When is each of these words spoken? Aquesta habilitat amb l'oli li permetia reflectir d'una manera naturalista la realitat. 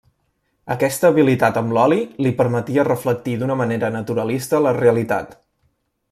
Aquesta 0.75 1.09
habilitat 1.11 1.59
amb 1.61 1.75
l'oli 1.77 1.99
li 2.27 2.31
permetia 2.41 2.85
reflectir 2.89 3.35
d'una 3.41 3.59
manera 3.63 3.91
naturalista 3.97 4.67
la 4.69 4.73
realitat. 4.83 5.37